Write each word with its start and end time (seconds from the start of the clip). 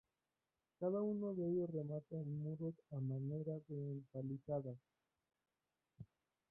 Cada 0.79 1.03
uno 1.03 1.35
de 1.35 1.47
ellos 1.47 1.69
remata 1.69 2.15
en 2.15 2.41
muros 2.41 2.73
a 2.89 2.95
manera 2.99 3.53
de 3.67 3.91
empalizadas. 3.91 4.77